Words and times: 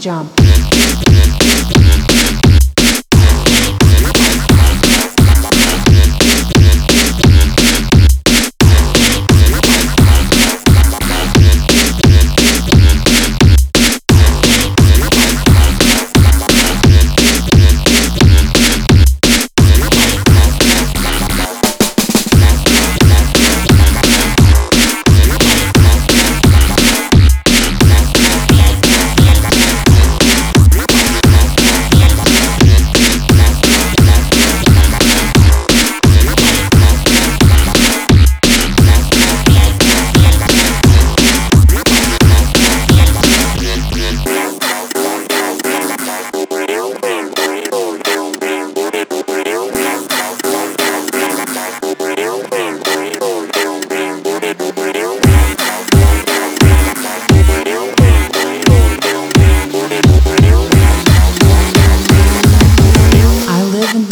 jump. 0.00 1.79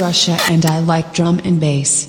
Russia 0.09 0.39
and 0.49 0.65
I 0.65 0.79
like 0.79 1.13
drum 1.13 1.39
and 1.45 1.61
bass. 1.61 2.07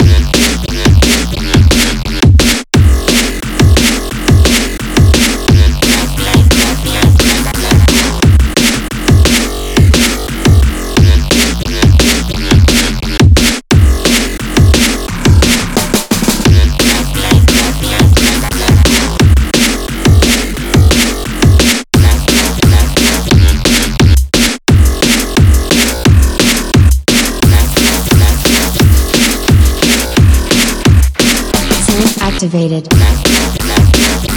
Activated. 32.42 34.29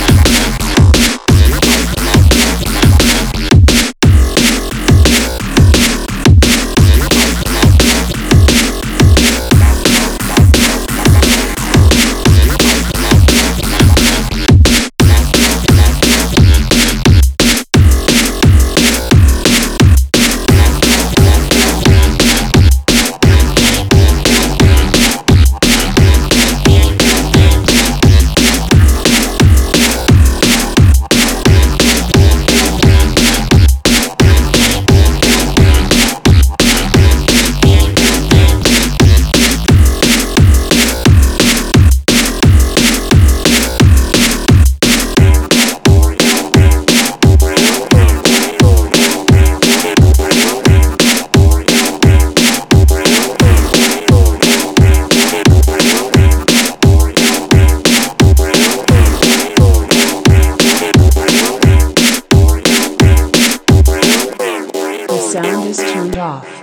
is 65.73 65.79
turned 65.91 66.19
off. 66.19 66.62